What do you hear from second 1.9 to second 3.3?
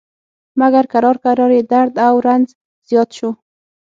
او رنځ زیات شو.